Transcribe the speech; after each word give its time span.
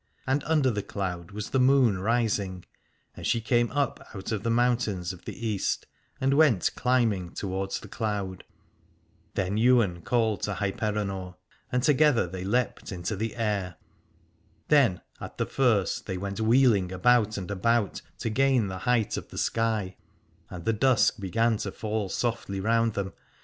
And 0.25 0.43
under 0.45 0.71
the 0.71 0.81
cloud 0.81 1.29
was 1.29 1.51
the 1.51 1.59
moon 1.59 1.99
rising, 1.99 2.65
and 3.15 3.27
she 3.27 3.39
came 3.39 3.69
up 3.71 4.03
out 4.15 4.31
of 4.31 4.41
the 4.41 4.49
mountains 4.49 5.13
of 5.13 5.25
the 5.25 5.47
East 5.47 5.85
and 6.19 6.33
went 6.33 6.71
climb 6.73 7.13
ing 7.13 7.33
towards 7.35 7.79
the 7.79 7.87
cloud. 7.87 8.43
Then 9.35 9.59
Ywain 9.59 10.01
called 10.01 10.41
to 10.41 10.55
Hyperenor 10.55 11.35
and 11.71 11.83
together 11.83 12.25
they 12.25 12.43
leapt 12.43 12.91
into 12.91 13.15
the 13.15 13.35
air. 13.35 13.75
Then 14.69 15.01
at 15.19 15.37
the 15.37 15.45
first 15.45 16.07
they 16.07 16.17
went 16.17 16.39
wheeling 16.41 16.91
about 16.91 17.37
and 17.37 17.51
about, 17.51 18.01
to 18.17 18.31
gain 18.31 18.69
the 18.69 18.79
height 18.79 19.17
of 19.17 19.27
the 19.27 19.37
sky, 19.37 19.97
228 20.49 20.49
Alad 20.49 20.51
ore 20.51 20.55
and 20.57 20.65
the 20.65 20.73
dusk 20.79 21.19
began 21.19 21.57
to 21.57 21.71
fall 21.71 22.09
softly 22.09 22.59
round 22.59 22.95
them. 22.95 23.13